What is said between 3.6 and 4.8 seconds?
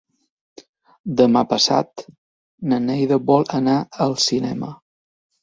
anar al cinema.